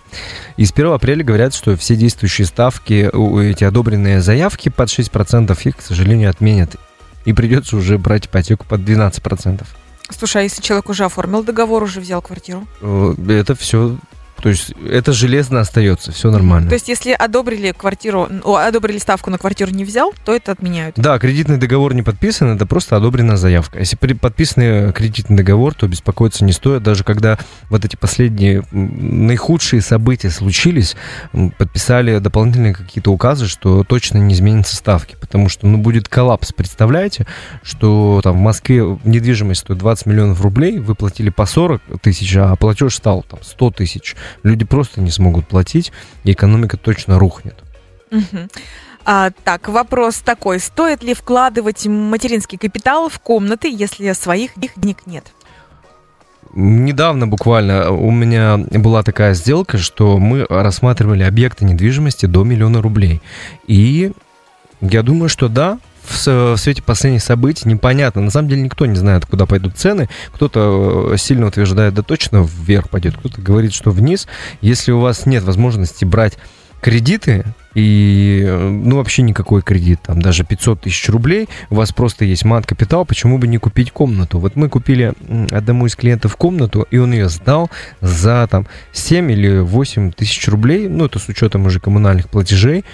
И 0.58 0.66
с 0.66 0.72
1 0.72 0.88
апреля 0.88 1.24
говорят, 1.24 1.54
что 1.54 1.76
все 1.76 1.96
действующие 1.96 2.48
ставки, 2.48 3.10
эти 3.44 3.64
одобренные 3.64 4.22
заявки 4.22 4.70
под 4.70 4.90
6% 4.90 5.58
их, 5.64 5.78
к 5.78 5.82
сожалению, 5.82 6.30
отменят. 6.30 6.76
И 7.26 7.34
придется 7.34 7.76
уже 7.78 7.98
брать 7.98 8.28
ипотеку 8.28 8.66
под 8.68 8.82
12%. 8.82 9.66
Слушай, 10.10 10.38
а 10.38 10.44
если 10.44 10.62
человек 10.62 10.90
уже 10.90 11.06
оформил 11.06 11.44
договор, 11.44 11.84
уже 11.84 12.00
взял 12.00 12.22
квартиру? 12.22 12.68
Э, 12.82 13.14
это 13.28 13.56
все 13.56 13.98
то 14.42 14.50
есть 14.50 14.74
это 14.90 15.12
железно 15.12 15.60
остается, 15.60 16.12
все 16.12 16.32
нормально. 16.32 16.70
То 16.70 16.76
есть 16.76 16.88
если 16.88 17.12
одобрили 17.12 17.72
квартиру, 17.72 18.30
о, 18.44 18.58
одобрили 18.58 18.98
ставку 18.98 19.30
на 19.30 19.38
квартиру 19.38 19.72
не 19.72 19.84
взял, 19.84 20.14
то 20.26 20.34
это 20.34 20.52
отменяют? 20.52 20.96
Да, 20.98 21.20
кредитный 21.20 21.58
договор 21.58 21.94
не 21.94 22.04
подписан, 22.04 22.56
это 22.56 22.66
просто 22.66 22.96
одобрена 22.96 23.38
заявка. 23.38 23.80
Если 23.80 23.96
подписанный 23.96 24.94
кредитный 24.94 25.38
договор, 25.38 25.74
то 25.74 25.88
беспокоиться 25.88 26.44
не 26.46 26.52
стоит. 26.52 26.84
Даже 26.84 27.04
когда 27.04 27.38
вот 27.70 27.86
эти 27.86 27.96
последние 27.96 28.64
наихудшие 28.72 29.82
события 29.82 30.30
случились, 30.30 30.96
подписали 31.58 32.20
дополнительные 32.20 32.74
какие-то 32.74 33.12
указы, 33.12 33.48
что 33.48 33.84
точно 33.84 34.20
не 34.20 34.34
изменятся 34.34 34.76
ставки. 34.76 35.16
Потому 35.20 35.50
что, 35.50 35.68
ну, 35.68 35.78
будет 35.78 36.08
коллапс. 36.08 36.54
Представляете, 36.54 37.28
что 37.64 38.22
там 38.24 38.38
в 38.38 38.40
Москве 38.40 38.84
недвижимость 39.04 39.62
стоит 39.62 39.80
20 39.80 40.06
миллионов 40.06 40.42
рублей, 40.42 40.80
вы 40.80 40.96
платили 40.96 41.30
по 41.30 41.46
40 41.46 41.82
тысяч, 42.02 42.36
а 42.38 42.56
платеж 42.56 42.96
стал 42.96 43.24
там 43.24 43.40
100 43.42 43.72
тысяч 43.72 44.16
люди 44.44 44.66
просто 44.66 45.02
не 45.02 45.12
смогут 45.12 45.48
платить, 45.48 45.92
и 46.24 46.32
экономика 46.32 46.78
точно 46.78 47.20
рухнет. 47.20 47.56
Угу. 48.12 48.48
А, 49.06 49.32
так, 49.44 49.70
вопрос 49.70 50.18
такой. 50.20 50.60
Стоит 50.60 51.04
ли 51.04 51.14
вкладывать 51.14 51.86
материнский 51.88 52.58
капитал 52.58 53.10
в 53.10 53.20
комнаты, 53.20 53.70
если 53.72 54.12
своих 54.14 54.52
денег 54.56 55.06
нет? 55.06 55.26
Недавно 56.54 57.28
буквально 57.28 57.92
у 57.92 58.10
меня 58.10 58.58
была 58.58 59.04
такая 59.04 59.36
сделка, 59.36 59.78
что 59.78 60.18
мы 60.18 60.46
рассматривали 60.50 61.24
объекты 61.24 61.64
недвижимости 61.64 62.26
до 62.26 62.44
миллиона 62.44 62.82
рублей. 62.82 63.22
И 63.68 64.12
я 64.82 65.04
думаю, 65.04 65.30
что 65.30 65.48
да, 65.48 65.80
в, 66.10 66.58
свете 66.58 66.82
последних 66.82 67.24
событий 67.24 67.68
непонятно. 67.68 68.22
На 68.22 68.32
самом 68.32 68.50
деле 68.50 68.62
никто 68.62 68.86
не 68.86 68.96
знает, 68.96 69.26
куда 69.26 69.46
пойдут 69.46 69.78
цены. 69.78 70.10
Кто-то 70.34 71.12
э, 71.14 71.18
сильно 71.18 71.48
утверждает, 71.48 71.94
да 71.94 72.02
точно 72.02 72.48
вверх 72.48 72.90
пойдет, 72.90 73.18
кто-то 73.18 73.42
говорит, 73.42 73.74
что 73.74 73.92
вниз. 73.92 74.28
Если 74.62 74.92
у 74.92 75.00
вас 75.00 75.26
нет 75.26 75.44
возможности 75.44 76.06
брать 76.06 76.38
кредиты, 76.82 77.46
и, 77.76 78.44
э, 78.48 78.70
ну, 78.70 78.98
вообще 78.98 79.22
никакой 79.22 79.62
кредит, 79.62 80.00
там, 80.04 80.22
даже 80.22 80.44
500 80.44 80.82
тысяч 80.82 81.08
рублей, 81.10 81.48
у 81.70 81.76
вас 81.76 81.92
просто 81.92 82.26
есть 82.26 82.44
мат-капитал, 82.44 83.06
почему 83.06 83.38
бы 83.38 83.48
не 83.48 83.58
купить 83.58 83.92
комнату? 83.92 84.40
Вот 84.40 84.56
мы 84.56 84.70
купили 84.70 85.14
одному 85.52 85.86
из 85.86 85.96
клиентов 85.96 86.36
комнату, 86.36 86.88
и 86.90 86.98
он 86.98 87.14
ее 87.14 87.30
сдал 87.30 87.70
за, 88.02 88.48
там, 88.50 88.66
7 88.94 89.32
или 89.32 89.60
8 89.60 90.12
тысяч 90.12 90.48
рублей, 90.48 90.88
ну, 90.88 91.06
это 91.06 91.20
с 91.20 91.30
учетом 91.30 91.66
уже 91.66 91.80
коммунальных 91.80 92.30
платежей, 92.30 92.86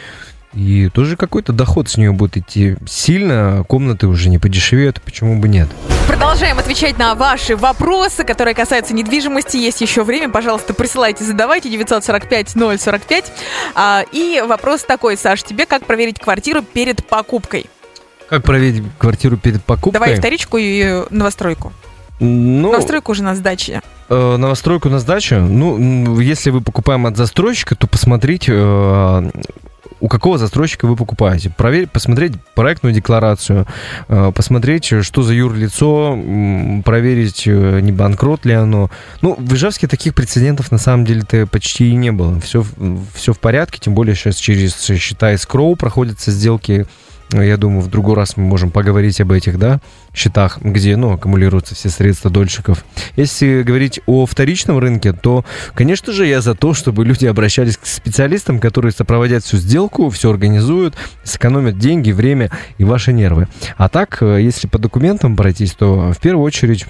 и 0.55 0.89
тоже 0.89 1.17
какой-то 1.17 1.53
доход 1.53 1.89
с 1.89 1.97
нее 1.97 2.11
будет 2.11 2.37
идти 2.37 2.77
сильно, 2.87 3.63
комнаты 3.67 4.07
уже 4.07 4.29
не 4.29 4.39
подешевеют, 4.39 5.01
почему 5.01 5.39
бы 5.39 5.47
нет. 5.47 5.67
Продолжаем 6.07 6.57
отвечать 6.59 6.97
на 6.97 7.13
ваши 7.15 7.55
вопросы, 7.55 8.23
которые 8.23 8.55
касаются 8.55 8.93
недвижимости. 8.93 9.57
Есть 9.57 9.81
еще 9.81 10.03
время, 10.03 10.29
пожалуйста, 10.29 10.73
присылайте, 10.73 11.23
задавайте 11.23 11.69
945-045. 11.69 13.25
А, 13.75 14.03
и 14.11 14.41
вопрос 14.47 14.83
такой, 14.83 15.17
Саш, 15.17 15.43
тебе 15.43 15.65
как 15.65 15.85
проверить 15.85 16.19
квартиру 16.19 16.61
перед 16.61 17.05
покупкой? 17.05 17.65
Как 18.29 18.43
проверить 18.43 18.83
квартиру 18.97 19.37
перед 19.37 19.63
покупкой? 19.63 19.99
Давай 19.99 20.15
вторичку 20.15 20.57
и 20.57 21.03
новостройку. 21.09 21.73
Ну, 22.19 22.71
новостройку 22.71 23.11
уже 23.11 23.23
на 23.23 23.35
сдаче. 23.35 23.81
Э, 24.07 24.37
новостройку 24.37 24.89
на 24.89 24.99
сдачу? 24.99 25.35
Ну, 25.35 26.19
если 26.19 26.49
вы 26.49 26.61
покупаем 26.61 27.05
от 27.07 27.17
застройщика, 27.17 27.75
то 27.75 27.87
посмотрите, 27.87 28.53
э, 28.55 29.29
у 29.99 30.07
какого 30.07 30.37
застройщика 30.37 30.87
вы 30.87 30.95
покупаете. 30.95 31.49
Проверить, 31.49 31.91
посмотреть 31.91 32.33
проектную 32.53 32.93
декларацию, 32.93 33.65
э, 34.07 34.31
посмотреть, 34.35 34.91
что 35.01 35.21
за 35.21 35.33
юрлицо, 35.33 36.17
проверить, 36.83 37.43
э, 37.47 37.79
не 37.81 37.91
банкрот 37.91 38.45
ли 38.45 38.53
оно. 38.53 38.89
Ну, 39.21 39.35
в 39.37 39.53
Ижевске 39.53 39.87
таких 39.87 40.13
прецедентов 40.13 40.71
на 40.71 40.77
самом 40.77 41.05
деле-то 41.05 41.47
почти 41.47 41.89
и 41.89 41.95
не 41.95 42.11
было. 42.11 42.39
Все, 42.41 42.65
все 43.13 43.33
в 43.33 43.39
порядке, 43.39 43.79
тем 43.79 43.93
более 43.93 44.15
сейчас 44.15 44.35
через 44.35 44.75
счета 44.85 45.37
скроу 45.37 45.75
проходятся 45.75 46.31
сделки 46.31 46.85
я 47.31 47.57
думаю, 47.57 47.81
в 47.81 47.89
другой 47.89 48.15
раз 48.15 48.37
мы 48.37 48.43
можем 48.43 48.71
поговорить 48.71 49.19
об 49.19 49.31
этих, 49.31 49.57
да, 49.57 49.79
счетах, 50.13 50.59
где, 50.61 50.95
ну, 50.95 51.11
аккумулируются 51.11 51.75
все 51.75 51.89
средства 51.89 52.29
дольщиков. 52.29 52.85
Если 53.15 53.63
говорить 53.63 53.99
о 54.05 54.25
вторичном 54.25 54.77
рынке, 54.77 55.11
то, 55.11 55.43
конечно 55.73 56.13
же, 56.13 56.27
я 56.27 56.41
за 56.41 56.55
то, 56.55 56.73
чтобы 56.73 57.03
люди 57.03 57.25
обращались 57.25 57.77
к 57.77 57.85
специалистам, 57.85 58.59
которые 58.59 58.91
сопроводят 58.91 59.43
всю 59.43 59.57
сделку, 59.57 60.09
все 60.09 60.29
организуют, 60.29 60.95
сэкономят 61.23 61.77
деньги, 61.77 62.11
время 62.11 62.51
и 62.77 62.83
ваши 62.83 63.11
нервы. 63.11 63.47
А 63.77 63.89
так, 63.89 64.17
э, 64.21 64.41
если 64.41 64.67
по 64.67 64.77
документам 64.77 65.35
пройтись, 65.35 65.73
то 65.73 66.13
в 66.13 66.19
первую 66.19 66.45
очередь 66.45 66.85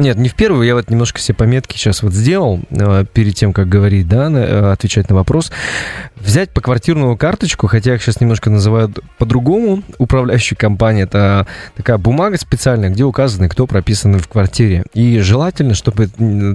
нет, 0.00 0.16
не 0.16 0.28
в 0.28 0.34
первую, 0.34 0.66
я 0.66 0.74
вот 0.74 0.88
немножко 0.88 1.20
себе 1.20 1.34
пометки 1.34 1.76
сейчас 1.76 2.02
вот 2.02 2.12
сделал, 2.12 2.60
э, 2.70 3.04
перед 3.12 3.34
тем, 3.34 3.52
как 3.52 3.68
говорить, 3.68 4.08
да, 4.08 4.30
э, 4.30 4.72
отвечать 4.72 5.10
на 5.10 5.16
вопрос. 5.16 5.52
Взять 6.16 6.50
по 6.50 6.60
квартирную 6.60 7.16
карточку, 7.16 7.66
хотя 7.66 7.94
их 7.94 8.02
сейчас 8.02 8.20
немножко 8.20 8.50
называют 8.50 8.98
по-другому, 9.18 9.82
управляющая 9.98 10.56
компания, 10.56 11.02
это 11.02 11.46
такая 11.76 11.98
бумага 11.98 12.38
специальная, 12.38 12.90
где 12.90 13.04
указаны, 13.04 13.48
кто 13.48 13.66
прописан 13.66 14.18
в 14.18 14.28
квартире. 14.28 14.84
И 14.94 15.18
желательно, 15.18 15.74
чтобы 15.74 16.08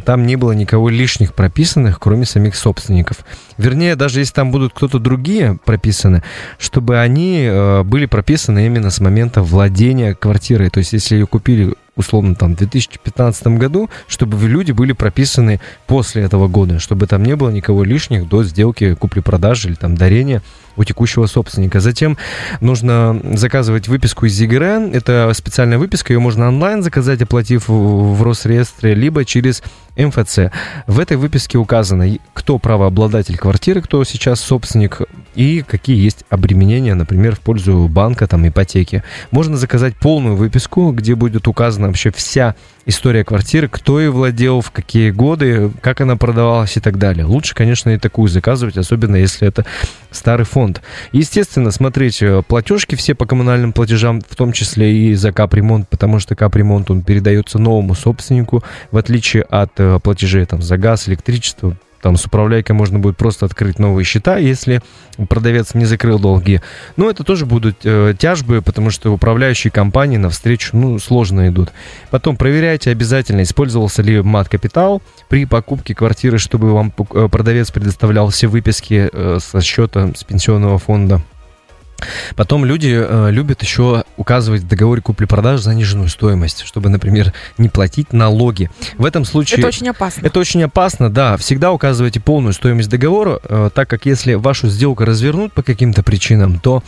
там 0.03 0.25
не 0.25 0.35
было 0.37 0.53
никого 0.53 0.89
лишних 0.89 1.33
прописанных, 1.33 1.99
кроме 1.99 2.25
самих 2.25 2.55
собственников. 2.55 3.17
Вернее, 3.57 3.95
даже 3.95 4.19
если 4.19 4.33
там 4.33 4.51
будут 4.51 4.73
кто-то 4.73 4.97
другие 4.99 5.59
прописаны, 5.65 6.23
чтобы 6.57 6.99
они 6.99 7.45
э, 7.47 7.83
были 7.83 8.05
прописаны 8.05 8.65
именно 8.65 8.89
с 8.89 8.99
момента 8.99 9.41
владения 9.43 10.15
квартирой. 10.15 10.69
То 10.69 10.79
есть, 10.79 10.93
если 10.93 11.15
ее 11.15 11.27
купили 11.27 11.75
условно, 11.95 12.35
там, 12.35 12.53
в 12.55 12.57
2015 12.57 13.47
году, 13.47 13.89
чтобы 14.07 14.37
люди 14.47 14.71
были 14.71 14.91
прописаны 14.91 15.59
после 15.87 16.23
этого 16.23 16.47
года, 16.47 16.79
чтобы 16.79 17.07
там 17.07 17.23
не 17.23 17.35
было 17.35 17.49
никого 17.49 17.83
лишних 17.83 18.27
до 18.27 18.43
сделки 18.43 18.93
купли-продажи 18.95 19.69
или 19.69 19.75
там 19.75 19.95
дарения 19.95 20.41
у 20.75 20.83
текущего 20.83 21.25
собственника. 21.25 21.79
Затем 21.79 22.17
нужно 22.61 23.19
заказывать 23.33 23.87
выписку 23.87 24.25
из 24.25 24.33
ЗИГРН. 24.33 24.93
Это 24.93 25.31
специальная 25.33 25.77
выписка, 25.77 26.13
ее 26.13 26.19
можно 26.19 26.47
онлайн 26.47 26.83
заказать, 26.83 27.21
оплатив 27.21 27.67
в 27.67 28.21
Росреестре, 28.23 28.93
либо 28.95 29.25
через 29.25 29.63
МФЦ. 29.97 30.51
В 30.87 30.99
этой 30.99 31.17
выписке 31.17 31.57
указано, 31.57 32.17
кто 32.33 32.57
правообладатель 32.57 33.37
квартиры, 33.37 33.81
кто 33.81 34.03
сейчас 34.03 34.41
собственник, 34.41 35.01
и 35.35 35.63
какие 35.67 36.01
есть 36.01 36.25
обременения, 36.29 36.93
например, 36.93 37.35
в 37.35 37.39
пользу 37.39 37.87
банка, 37.87 38.27
там, 38.27 38.47
ипотеки. 38.47 39.03
Можно 39.31 39.57
заказать 39.57 39.95
полную 39.95 40.35
выписку, 40.35 40.91
где 40.91 41.15
будет 41.15 41.47
указана 41.47 41.87
вообще 41.87 42.11
вся 42.11 42.55
история 42.85 43.23
квартиры, 43.23 43.67
кто 43.67 43.99
ее 43.99 44.11
владел, 44.11 44.61
в 44.61 44.71
какие 44.71 45.11
годы, 45.11 45.71
как 45.81 46.01
она 46.01 46.15
продавалась 46.15 46.77
и 46.77 46.79
так 46.79 46.97
далее. 46.97 47.25
Лучше, 47.25 47.55
конечно, 47.55 47.89
и 47.89 47.97
такую 47.97 48.27
заказывать, 48.27 48.77
особенно 48.77 49.15
если 49.15 49.47
это 49.47 49.65
старый 50.11 50.45
фонд. 50.45 50.81
Естественно, 51.11 51.71
смотреть 51.71 52.21
э, 52.21 52.41
платежки 52.47 52.95
все 52.95 53.15
по 53.15 53.25
коммунальным 53.25 53.73
платежам, 53.73 54.21
в 54.21 54.35
том 54.35 54.51
числе 54.51 54.95
и 55.09 55.13
за 55.15 55.31
капремонт, 55.31 55.89
потому 55.89 56.19
что 56.19 56.35
капремонт, 56.35 56.89
он 56.91 57.01
передается 57.01 57.59
новому 57.59 57.95
собственнику, 57.95 58.63
в 58.91 58.97
отличие 58.97 59.43
от 59.43 59.71
э, 59.77 59.99
платежей 60.01 60.45
там, 60.45 60.61
за 60.61 60.77
газ, 60.77 61.09
электричество, 61.09 61.75
там 62.05 62.17
с 62.17 62.25
управляйкой 62.25 62.75
можно 62.75 62.99
будет 62.99 63.17
просто 63.17 63.47
открыть 63.47 63.79
новые 63.79 64.05
счета, 64.05 64.37
если 64.37 64.79
продавец 65.27 65.73
не 65.73 65.85
закрыл 65.85 66.19
долги. 66.19 66.61
Но 66.97 67.09
это 67.09 67.23
тоже 67.23 67.47
будут 67.47 67.77
э, 67.83 68.13
тяжбы, 68.15 68.61
потому 68.61 68.91
что 68.91 69.11
управляющие 69.11 69.71
компании 69.71 70.17
навстречу 70.17 70.77
ну, 70.77 70.99
сложно 70.99 71.47
идут. 71.47 71.71
Потом 72.11 72.37
проверяйте 72.37 72.91
обязательно, 72.91 73.41
использовался 73.41 74.03
ли 74.03 74.21
мат-капитал 74.21 75.01
при 75.29 75.45
покупке 75.45 75.95
квартиры, 75.95 76.37
чтобы 76.37 76.75
вам 76.75 76.93
э, 77.11 77.27
продавец 77.27 77.71
предоставлял 77.71 78.29
все 78.29 78.45
выписки 78.45 79.09
э, 79.11 79.39
со 79.41 79.61
счета 79.61 80.11
с 80.15 80.23
пенсионного 80.23 80.77
фонда. 80.77 81.23
Потом 82.35 82.65
люди 82.65 82.93
э, 82.93 83.31
любят 83.31 83.61
еще 83.61 84.03
указывать 84.17 84.61
в 84.61 84.67
договоре 84.67 85.01
купли-продажи 85.01 85.63
заниженную 85.63 86.09
стоимость, 86.09 86.63
чтобы, 86.65 86.89
например, 86.89 87.33
не 87.57 87.69
платить 87.69 88.13
налоги. 88.13 88.69
В 88.97 89.05
этом 89.05 89.25
случае... 89.25 89.59
Это 89.59 89.67
очень 89.67 89.89
опасно. 89.89 90.25
Это 90.25 90.39
очень 90.39 90.63
опасно, 90.63 91.09
да. 91.09 91.37
Всегда 91.37 91.71
указывайте 91.71 92.19
полную 92.19 92.53
стоимость 92.53 92.89
договора, 92.89 93.39
э, 93.43 93.69
так 93.73 93.89
как 93.89 94.05
если 94.05 94.33
вашу 94.33 94.67
сделку 94.67 95.05
развернут 95.05 95.53
по 95.53 95.63
каким-то 95.63 96.03
причинам, 96.03 96.59
то 96.59 96.83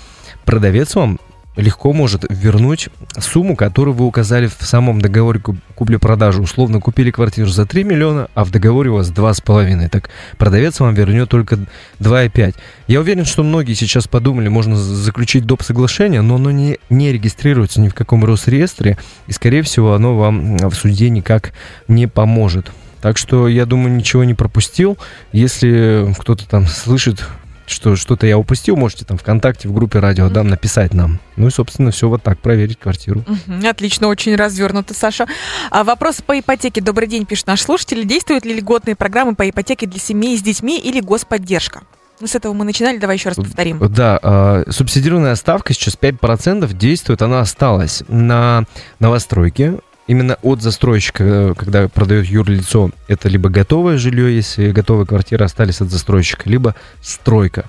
продавец 0.45 0.95
вам 0.95 1.19
легко 1.57 1.91
может 1.91 2.23
вернуть 2.29 2.89
сумму, 3.19 3.55
которую 3.55 3.95
вы 3.95 4.05
указали 4.05 4.47
в 4.47 4.63
самом 4.63 5.01
договоре 5.01 5.41
купли-продажи. 5.75 6.41
Условно 6.41 6.79
купили 6.79 7.11
квартиру 7.11 7.49
за 7.49 7.65
3 7.65 7.83
миллиона, 7.83 8.29
а 8.35 8.45
в 8.45 8.51
договоре 8.51 8.91
у 8.91 8.95
вас 8.95 9.11
2,5. 9.11 9.89
Так 9.89 10.09
продавец 10.37 10.79
вам 10.79 10.93
вернет 10.93 11.29
только 11.29 11.55
2,5. 11.99 12.55
Я 12.87 12.99
уверен, 12.99 13.25
что 13.25 13.43
многие 13.43 13.73
сейчас 13.73 14.07
подумали, 14.07 14.47
можно 14.47 14.77
заключить 14.77 15.45
доп. 15.45 15.63
соглашение, 15.63 16.21
но 16.21 16.35
оно 16.35 16.51
не, 16.51 16.77
не 16.89 17.11
регистрируется 17.11 17.81
ни 17.81 17.89
в 17.89 17.95
каком 17.95 18.23
Росреестре, 18.23 18.97
и, 19.25 19.31
скорее 19.31 19.63
всего, 19.63 19.93
оно 19.93 20.15
вам 20.15 20.57
в 20.57 20.73
суде 20.73 21.09
никак 21.09 21.53
не 21.87 22.07
поможет. 22.07 22.71
Так 23.01 23.17
что 23.17 23.47
я 23.47 23.65
думаю, 23.65 23.95
ничего 23.95 24.23
не 24.23 24.33
пропустил. 24.33 24.97
Если 25.31 26.13
кто-то 26.19 26.47
там 26.47 26.67
слышит 26.67 27.25
что 27.67 27.95
что-то 27.95 28.25
я 28.25 28.37
упустил, 28.37 28.75
можете 28.75 29.05
там 29.05 29.17
ВКонтакте 29.17 29.67
в 29.67 29.73
группе 29.73 29.99
Радио 29.99 30.29
Дам 30.29 30.47
написать 30.47 30.93
нам. 30.93 31.19
Ну 31.35 31.47
и, 31.47 31.51
собственно, 31.51 31.91
все 31.91 32.07
вот 32.09 32.23
так, 32.23 32.39
проверить 32.39 32.79
квартиру. 32.79 33.23
Отлично, 33.63 34.07
очень 34.07 34.35
развернуто, 34.35 34.93
Саша. 34.93 35.27
А 35.69 35.83
вопрос 35.83 36.21
по 36.21 36.39
ипотеке. 36.39 36.81
Добрый 36.81 37.07
день, 37.07 37.25
пишет 37.25 37.47
наш 37.47 37.61
слушатель. 37.61 38.05
Действуют 38.05 38.45
ли 38.45 38.53
льготные 38.55 38.95
программы 38.95 39.35
по 39.35 39.47
ипотеке 39.49 39.85
для 39.85 39.99
семей 39.99 40.37
с 40.37 40.41
детьми 40.41 40.79
или 40.79 41.01
господдержка? 41.01 41.81
Ну, 42.19 42.25
с 42.25 42.33
этого 42.33 42.53
мы 42.53 42.65
начинали, 42.65 42.97
давай 42.97 43.17
еще 43.17 43.29
раз 43.29 43.35
повторим. 43.35 43.79
Да, 43.93 44.19
э, 44.21 44.71
субсидированная 44.71 45.35
ставка 45.35 45.73
сейчас 45.73 45.95
5% 45.95 46.73
действует, 46.73 47.21
она 47.21 47.41
осталась 47.41 48.01
на 48.07 48.63
новостройке, 48.99 49.79
именно 50.07 50.37
от 50.41 50.61
застройщика, 50.61 51.53
когда 51.55 51.87
продает 51.87 52.25
юрлицо, 52.25 52.91
это 53.07 53.29
либо 53.29 53.49
готовое 53.49 53.97
жилье, 53.97 54.35
если 54.35 54.71
готовые 54.71 55.05
квартиры 55.05 55.45
остались 55.45 55.81
от 55.81 55.89
застройщика, 55.89 56.49
либо 56.49 56.75
стройка. 57.01 57.65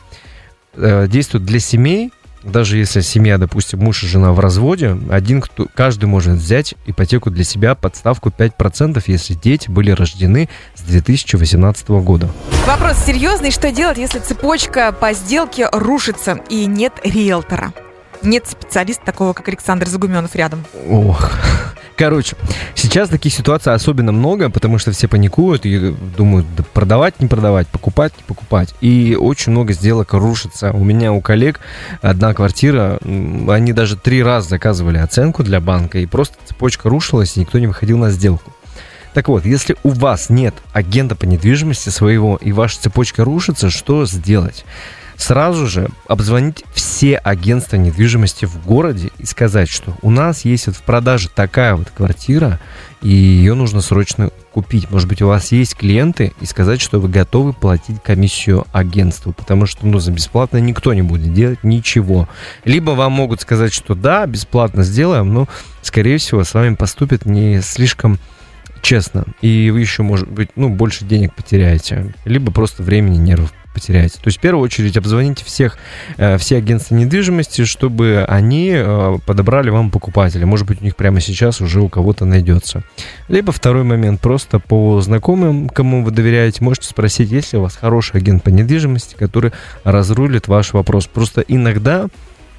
Э, 0.75 1.07
действует 1.09 1.45
для 1.45 1.59
семей, 1.59 2.13
даже 2.43 2.79
если 2.79 3.01
семья, 3.01 3.37
допустим, 3.39 3.81
муж 3.81 4.05
и 4.05 4.07
жена 4.07 4.33
в 4.33 4.41
разводе, 4.41 4.97
один, 5.11 5.41
кто, 5.41 5.67
каждый 5.75 6.07
может 6.07 6.35
взять 6.35 6.75
ипотеку 6.87 7.31
для 7.31 7.45
себя 7.45 7.75
под 7.75 7.97
ставку 7.97 8.31
5%, 8.31 9.03
если 9.07 9.35
дети 9.35 9.71
были 9.71 9.91
рождены 9.91 10.49
с 10.75 10.83
2018 10.83 11.89
года. 11.89 12.31
Вопрос 12.67 12.99
серьезный. 13.05 13.51
Что 13.51 13.73
делать, 13.73 13.99
если 13.99 14.21
цепочка 14.21 14.93
по 14.93 15.13
сделке 15.13 15.69
рушится 15.73 16.39
и 16.49 16.67
нет 16.67 16.93
риэлтора? 17.03 17.73
Нет 18.23 18.47
специалиста 18.49 19.05
такого, 19.05 19.33
как 19.33 19.49
Александр 19.49 19.87
Загуменов 19.87 20.35
рядом. 20.35 20.65
Ох, 20.89 21.33
Короче, 21.99 22.37
сейчас 22.77 23.09
таких 23.09 23.35
ситуаций 23.35 23.75
особенно 23.75 24.13
много, 24.13 24.51
потому 24.51 24.79
что 24.79 24.93
все 24.93 25.09
паникуют 25.09 25.67
и 25.67 25.93
думают, 26.17 26.47
да 26.57 26.63
продавать, 26.63 27.19
не 27.19 27.27
продавать, 27.27 27.67
покупать, 27.67 28.13
не 28.17 28.23
покупать. 28.23 28.73
И 28.81 29.19
очень 29.21 29.51
много 29.51 29.73
сделок 29.73 30.13
рушится. 30.13 30.71
У 30.71 30.85
меня, 30.85 31.13
у 31.13 31.21
коллег 31.21 31.59
одна 32.01 32.35
квартира, 32.35 33.01
они 33.03 33.73
даже 33.73 33.97
три 33.97 34.23
раза 34.23 34.51
заказывали 34.51 34.99
оценку 34.99 35.43
для 35.43 35.61
банка, 35.61 35.99
и 35.99 36.07
просто 36.07 36.37
цепочка 36.47 36.89
рушилась, 36.89 37.37
и 37.37 37.41
никто 37.41 37.59
не 37.59 37.67
выходил 37.67 37.99
на 37.99 38.13
сделку. 38.13 38.53
Так 39.13 39.27
вот, 39.27 39.45
если 39.45 39.75
у 39.83 39.89
вас 39.89 40.31
нет 40.31 40.55
агента 40.73 41.17
по 41.17 41.25
недвижимости 41.25 41.89
своего, 41.89 42.37
и 42.37 42.53
ваша 42.53 42.79
цепочка 42.79 43.25
рушится, 43.25 43.71
что 43.71 44.07
сделать? 44.07 44.65
Сразу 45.19 45.67
же 45.67 45.89
обзвонить 46.07 46.65
все 46.73 47.17
агентства 47.17 47.77
недвижимости 47.77 48.47
в 48.47 48.65
городе 48.65 49.11
и 49.19 49.27
сказать, 49.27 49.69
что 49.69 49.95
у 50.01 50.11
нас 50.11 50.45
есть 50.45 50.69
вот 50.69 50.77
в 50.77 50.83
продаже 50.83 51.29
такая 51.29 51.75
вот 51.75 51.91
квартира, 51.91 52.61
и 53.03 53.11
ее 53.11 53.55
нужно 53.55 53.81
срочно 53.81 54.31
купить. 54.53 54.91
Может 54.91 55.09
быть, 55.09 55.21
у 55.21 55.27
вас 55.27 55.53
есть 55.53 55.75
клиенты, 55.77 56.33
и 56.41 56.47
сказать, 56.47 56.81
что 56.81 57.01
вы 57.01 57.09
готовы 57.09 57.53
платить 57.53 58.03
комиссию 58.03 58.65
агентству, 58.73 59.33
потому 59.33 59.67
что 59.67 59.87
ну, 59.87 59.99
за 59.99 60.13
бесплатно 60.13 60.59
никто 60.59 60.95
не 60.95 61.03
будет 61.03 61.35
делать 61.35 61.65
ничего. 61.65 62.29
Либо 62.65 62.93
вам 62.93 63.13
могут 63.13 63.41
сказать, 63.41 63.75
что 63.75 63.95
да, 63.95 64.25
бесплатно 64.25 64.85
сделаем, 64.85 65.35
но, 65.35 65.49
скорее 65.83 66.19
всего, 66.19 66.45
с 66.45 66.55
вами 66.55 66.77
поступят 66.77 67.27
не 67.27 67.61
слишком 67.61 68.19
честно, 68.83 69.25
и 69.43 69.71
вы 69.71 69.81
еще, 69.81 70.03
может 70.03 70.31
быть, 70.31 70.51
ну, 70.55 70.69
больше 70.69 71.05
денег 71.05 71.35
потеряете, 71.35 72.15
либо 72.25 72.53
просто 72.53 72.85
времени, 72.85 73.17
нервов 73.17 73.53
потеряете. 73.73 74.17
То 74.17 74.27
есть 74.27 74.39
в 74.39 74.41
первую 74.41 74.65
очередь 74.65 74.97
обзвоните 74.97 75.45
всех, 75.45 75.79
э, 76.17 76.39
все 76.39 76.57
агентства 76.57 76.95
недвижимости, 76.95 77.65
чтобы 77.65 78.25
они 78.29 78.73
э, 78.75 79.19
подобрали 79.27 79.71
вам 79.71 79.91
покупателя. 79.91 80.47
Может 80.47 80.67
быть, 80.67 80.81
у 80.81 80.85
них 80.85 80.97
прямо 80.97 81.21
сейчас 81.21 81.61
уже 81.61 81.81
у 81.81 81.89
кого-то 81.89 82.25
найдется. 82.25 82.83
Либо 83.29 83.53
второй 83.53 83.85
момент, 83.85 84.21
просто 84.21 84.59
по 84.59 85.01
знакомым, 85.01 85.69
кому 85.69 86.05
вы 86.05 86.11
доверяете, 86.11 86.65
можете 86.65 86.89
спросить, 86.89 87.31
есть 87.31 87.53
ли 87.53 87.59
у 87.59 87.63
вас 87.63 87.77
хороший 87.77 88.17
агент 88.17 88.43
по 88.43 88.49
недвижимости, 88.49 89.15
который 89.15 89.53
разрулит 89.85 90.49
ваш 90.49 90.73
вопрос. 90.73 91.07
Просто 91.07 91.43
иногда 91.43 92.07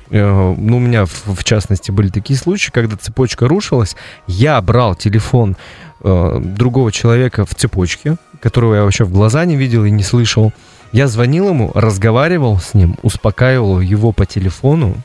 э, 0.09 0.55
ну, 0.57 0.77
у 0.77 0.79
меня 0.79 1.05
в, 1.05 1.43
частности 1.43 1.91
были 1.91 2.09
такие 2.09 2.37
случаи, 2.37 2.71
когда 2.71 2.95
цепочка 2.97 3.47
рушилась, 3.47 3.95
я 4.27 4.61
брал 4.61 4.95
телефон 4.95 5.57
э, 6.01 6.39
другого 6.41 6.91
человека 6.91 7.45
в 7.45 7.55
цепочке, 7.55 8.17
которого 8.41 8.75
я 8.75 8.83
вообще 8.83 9.03
в 9.03 9.11
глаза 9.11 9.45
не 9.45 9.55
видел 9.55 9.85
и 9.85 9.91
не 9.91 10.03
слышал, 10.03 10.53
я 10.91 11.07
звонил 11.07 11.49
ему, 11.49 11.71
разговаривал 11.73 12.59
с 12.59 12.73
ним, 12.73 12.97
успокаивал 13.03 13.79
его 13.79 14.11
по 14.11 14.25
телефону 14.25 14.95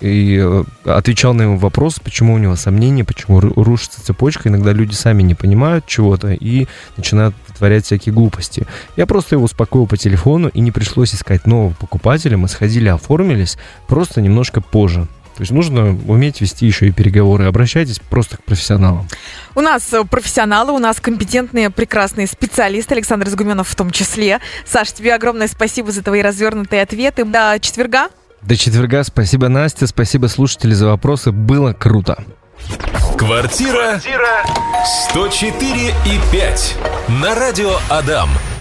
и 0.00 0.38
э, 0.38 0.64
отвечал 0.84 1.34
на 1.34 1.42
его 1.42 1.56
вопрос, 1.56 1.98
почему 1.98 2.34
у 2.34 2.38
него 2.38 2.56
сомнения, 2.56 3.04
почему 3.04 3.40
рушится 3.40 4.04
цепочка. 4.04 4.48
Иногда 4.48 4.72
люди 4.72 4.94
сами 4.94 5.22
не 5.22 5.34
понимают 5.34 5.86
чего-то 5.86 6.32
и 6.32 6.66
начинают 6.96 7.34
творять 7.56 7.86
всякие 7.86 8.14
глупости. 8.14 8.66
Я 8.96 9.06
просто 9.06 9.36
его 9.36 9.44
успокоил 9.44 9.86
по 9.86 9.96
телефону 9.96 10.48
и 10.48 10.60
не 10.60 10.72
пришлось 10.72 11.14
искать 11.14 11.46
нового 11.46 11.72
покупателя. 11.72 12.36
Мы 12.36 12.48
сходили, 12.48 12.88
оформились 12.88 13.56
просто 13.86 14.20
немножко 14.20 14.60
позже. 14.60 15.06
То 15.36 15.40
есть 15.40 15.50
нужно 15.50 15.98
уметь 16.06 16.40
вести 16.40 16.64
еще 16.64 16.86
и 16.86 16.92
переговоры. 16.92 17.46
Обращайтесь 17.46 17.98
просто 17.98 18.36
к 18.36 18.44
профессионалам. 18.44 19.08
У 19.56 19.60
нас 19.60 19.92
э, 19.92 20.04
профессионалы, 20.04 20.72
у 20.72 20.78
нас 20.78 21.00
компетентные, 21.00 21.70
прекрасные 21.70 22.28
специалисты, 22.28 22.94
Александр 22.94 23.28
Загуменов 23.28 23.68
в 23.68 23.74
том 23.74 23.90
числе. 23.90 24.40
Саш, 24.64 24.92
тебе 24.92 25.14
огромное 25.14 25.48
спасибо 25.48 25.90
за 25.90 26.02
твои 26.02 26.22
развернутые 26.22 26.82
ответы. 26.82 27.24
До 27.24 27.58
четверга. 27.60 28.08
До 28.42 28.56
четверга. 28.56 29.02
Спасибо, 29.02 29.48
Настя. 29.48 29.86
Спасибо, 29.88 30.26
слушатели, 30.26 30.72
за 30.72 30.86
вопросы. 30.86 31.32
Было 31.32 31.72
круто. 31.72 32.24
Квартира 33.16 34.00
104 35.10 35.88
и 35.88 36.32
5 36.32 36.76
на 37.20 37.34
радио 37.34 37.72
Адам. 37.88 38.28